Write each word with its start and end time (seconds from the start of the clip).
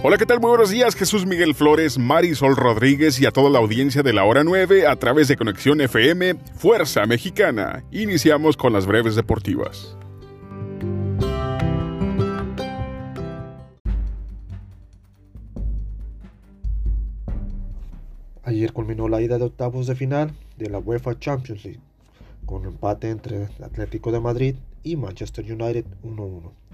Hola, 0.00 0.16
¿qué 0.16 0.26
tal? 0.26 0.38
Muy 0.38 0.50
buenos 0.50 0.70
días, 0.70 0.94
Jesús 0.94 1.26
Miguel 1.26 1.56
Flores, 1.56 1.98
Marisol 1.98 2.54
Rodríguez 2.54 3.20
y 3.20 3.26
a 3.26 3.32
toda 3.32 3.50
la 3.50 3.58
audiencia 3.58 4.00
de 4.04 4.12
la 4.12 4.22
hora 4.22 4.44
9 4.44 4.86
a 4.86 4.94
través 4.94 5.26
de 5.26 5.36
Conexión 5.36 5.80
FM 5.80 6.36
Fuerza 6.54 7.04
Mexicana. 7.04 7.82
Iniciamos 7.90 8.56
con 8.56 8.72
las 8.72 8.86
breves 8.86 9.16
deportivas. 9.16 9.96
Ayer 18.44 18.72
culminó 18.72 19.08
la 19.08 19.20
ida 19.20 19.36
de 19.36 19.46
octavos 19.46 19.88
de 19.88 19.96
final 19.96 20.30
de 20.58 20.70
la 20.70 20.78
UEFA 20.78 21.18
Champions 21.18 21.64
League, 21.64 21.80
con 22.46 22.64
empate 22.66 23.10
entre 23.10 23.48
el 23.58 23.64
Atlético 23.64 24.12
de 24.12 24.20
Madrid 24.20 24.54
y 24.84 24.94
Manchester 24.94 25.44
United 25.44 25.86
1-1 26.04 26.67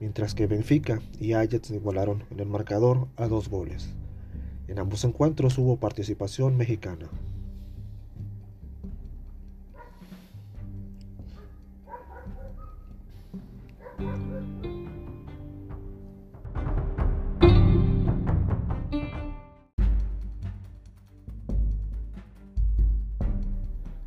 mientras 0.00 0.34
que 0.34 0.46
Benfica 0.46 1.00
y 1.20 1.32
Ajax 1.32 1.70
igualaron 1.70 2.24
en 2.30 2.40
el 2.40 2.46
marcador 2.46 3.08
a 3.16 3.28
dos 3.28 3.48
goles. 3.48 3.88
En 4.68 4.78
ambos 4.78 5.04
encuentros 5.04 5.58
hubo 5.58 5.76
participación 5.76 6.56
mexicana. 6.56 7.08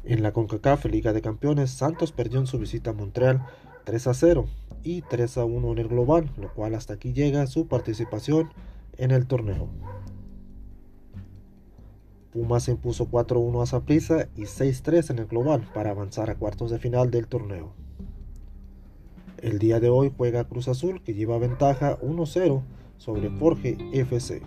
En 0.03 0.23
la 0.23 0.33
CONCACAF 0.33 0.85
Liga 0.85 1.13
de 1.13 1.21
Campeones, 1.21 1.71
Santos 1.71 2.11
perdió 2.11 2.39
en 2.39 2.45
su 2.45 2.59
visita 2.59 2.89
a 2.89 2.93
Montreal 2.93 3.45
3 3.83 4.07
a 4.07 4.13
0 4.13 4.45
y 4.83 5.01
3 5.01 5.37
a 5.37 5.45
1 5.45 5.71
en 5.71 5.77
el 5.77 5.87
global, 5.87 6.31
lo 6.37 6.53
cual 6.53 6.75
hasta 6.75 6.93
aquí 6.93 7.13
llega 7.13 7.47
su 7.47 7.67
participación 7.67 8.51
en 8.97 9.11
el 9.11 9.27
torneo. 9.27 9.69
Pumas 12.31 12.69
impuso 12.69 13.09
4-1 13.09 13.61
a 13.61 13.65
Saprissa 13.65 14.29
y 14.37 14.43
6-3 14.43 15.11
en 15.11 15.19
el 15.19 15.25
global 15.25 15.69
para 15.73 15.91
avanzar 15.91 16.29
a 16.29 16.35
cuartos 16.35 16.71
de 16.71 16.79
final 16.79 17.11
del 17.11 17.27
torneo. 17.27 17.73
El 19.37 19.59
día 19.59 19.79
de 19.79 19.89
hoy 19.89 20.13
juega 20.15 20.47
Cruz 20.47 20.67
Azul 20.67 21.01
que 21.01 21.13
lleva 21.13 21.37
ventaja 21.39 21.99
1-0 21.99 22.61
sobre 22.97 23.29
Forge 23.31 23.77
FC. 23.91 24.41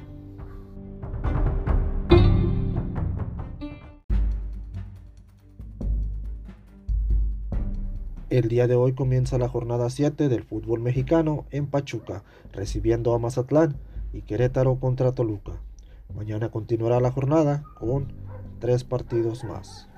El 8.30 8.48
día 8.48 8.67
de 8.67 8.75
hoy 8.75 8.94
comienza 8.94 9.36
la 9.36 9.48
jornada 9.48 9.91
7 9.91 10.30
del 10.30 10.44
fútbol 10.44 10.80
mexicano 10.80 11.44
en 11.50 11.67
Pachuca, 11.67 12.25
recibiendo 12.53 13.14
a 13.14 13.19
Mazatlán 13.19 13.77
y 14.14 14.22
Querétaro 14.22 14.81
contra 14.81 15.12
Toluca. 15.12 15.61
Mañana 16.14 16.48
continuará 16.48 17.00
la 17.00 17.11
jornada 17.11 17.64
con 17.78 18.14
tres 18.61 18.83
partidos 18.83 19.44
más. 19.44 19.91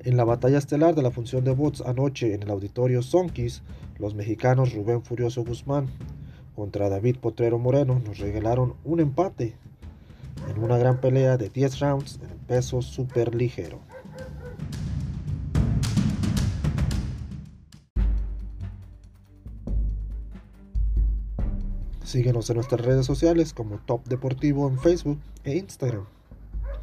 En 0.00 0.18
la 0.18 0.24
batalla 0.24 0.58
estelar 0.58 0.94
de 0.94 1.00
la 1.00 1.10
función 1.10 1.44
de 1.44 1.54
bots 1.54 1.80
anoche 1.80 2.34
en 2.34 2.42
el 2.42 2.50
auditorio 2.50 3.00
Sonkis, 3.00 3.62
los 3.98 4.14
mexicanos 4.14 4.74
Rubén 4.74 5.02
Furioso 5.02 5.42
Guzmán 5.44 5.88
contra 6.54 6.88
David 6.88 7.16
Potrero 7.18 7.58
Moreno 7.58 8.00
nos 8.04 8.18
regalaron 8.18 8.74
un 8.84 9.00
empate 9.00 9.54
en 10.48 10.62
una 10.62 10.78
gran 10.78 11.00
pelea 11.00 11.36
de 11.36 11.48
10 11.48 11.80
rounds 11.80 12.20
en 12.22 12.38
peso 12.46 12.82
super 12.82 13.34
ligero. 13.34 13.80
Síguenos 22.02 22.48
en 22.48 22.56
nuestras 22.56 22.80
redes 22.80 23.06
sociales 23.06 23.52
como 23.52 23.78
Top 23.78 24.06
Deportivo 24.06 24.68
en 24.68 24.78
Facebook 24.78 25.18
e 25.42 25.56
Instagram. 25.56 26.04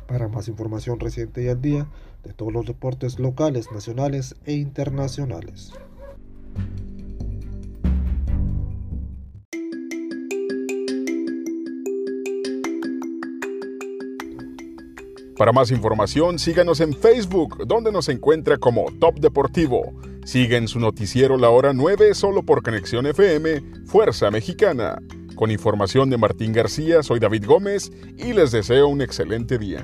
Para 0.05 0.27
más 0.27 0.49
información 0.49 0.99
reciente 0.99 1.43
y 1.43 1.47
al 1.47 1.61
día 1.61 1.87
de 2.23 2.33
todos 2.33 2.51
los 2.51 2.65
deportes 2.65 3.17
locales, 3.17 3.71
nacionales 3.71 4.35
e 4.45 4.53
internacionales. 4.55 5.71
Para 15.41 15.53
más 15.53 15.71
información, 15.71 16.37
síganos 16.37 16.81
en 16.81 16.93
Facebook, 16.93 17.65
donde 17.65 17.91
nos 17.91 18.09
encuentra 18.09 18.59
como 18.59 18.85
Top 18.99 19.19
Deportivo. 19.19 19.91
Siguen 20.23 20.67
su 20.67 20.79
noticiero 20.79 21.35
La 21.35 21.49
Hora 21.49 21.73
9 21.73 22.13
solo 22.13 22.43
por 22.43 22.61
Conexión 22.61 23.07
FM, 23.07 23.63
Fuerza 23.87 24.29
Mexicana. 24.29 25.01
Con 25.33 25.49
información 25.49 26.11
de 26.11 26.19
Martín 26.19 26.53
García, 26.53 27.01
soy 27.01 27.19
David 27.19 27.45
Gómez 27.47 27.91
y 28.19 28.33
les 28.33 28.51
deseo 28.51 28.87
un 28.87 29.01
excelente 29.01 29.57
día. 29.57 29.83